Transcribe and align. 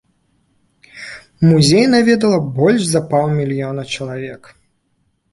Музей 1.49 1.83
наведалі 1.95 2.39
больш 2.59 2.81
за 2.93 3.01
паўмільёна 3.11 3.83
чалавек. 3.93 4.49